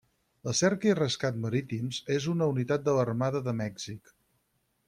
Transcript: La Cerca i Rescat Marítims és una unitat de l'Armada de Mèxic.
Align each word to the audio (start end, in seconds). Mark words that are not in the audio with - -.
La 0.47 0.53
Cerca 0.59 0.89
i 0.89 0.95
Rescat 0.99 1.37
Marítims 1.43 2.01
és 2.17 2.27
una 2.33 2.49
unitat 2.57 2.89
de 2.89 2.99
l'Armada 2.99 3.47
de 3.49 3.55
Mèxic. 3.63 4.15